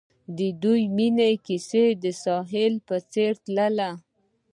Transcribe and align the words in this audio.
د 0.37 0.39
دوی 0.63 0.81
د 0.87 0.91
مینې 0.95 1.31
کیسه 1.45 1.83
د 2.03 2.05
ساحل 2.23 2.73
په 2.87 2.95
څېر 3.11 3.31
تلله. 3.45 3.89